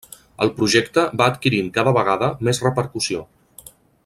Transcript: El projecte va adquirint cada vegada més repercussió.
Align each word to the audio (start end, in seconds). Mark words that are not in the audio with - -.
El 0.45 0.51
projecte 0.59 1.03
va 1.21 1.27
adquirint 1.33 1.69
cada 1.77 1.95
vegada 1.99 2.31
més 2.49 2.63
repercussió. 2.67 3.27